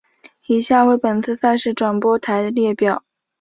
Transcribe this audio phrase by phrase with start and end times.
[0.47, 3.03] 以下为本次赛事转播台列表。